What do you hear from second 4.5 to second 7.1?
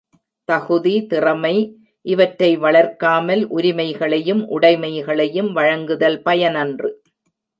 உடைமைகளையும் வழங்குதல் பயனன்று.